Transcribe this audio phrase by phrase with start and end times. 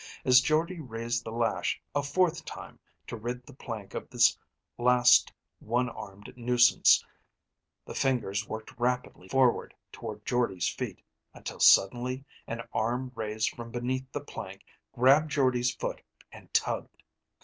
[0.25, 4.35] As Jordde raised the lash a fourth time to rid the plank of this
[4.79, 7.05] last one armed nuisance,
[7.85, 11.03] the fingers worked rapidly forward toward Jordde's feet,
[11.35, 17.03] until suddenly an arm raised from beneath the plank, grabbed Jordde's foot, and tugged.